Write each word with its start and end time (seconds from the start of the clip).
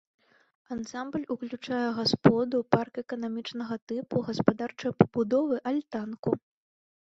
Ансамбль 0.75 1.27
уключае 1.35 1.81
гасподу, 1.97 2.61
парк 2.77 2.93
эканамічнага 3.03 3.77
тыпу, 3.93 4.23
гаспадарчыя 4.31 4.91
пабудовы, 5.03 5.61
альтанку. 5.75 6.35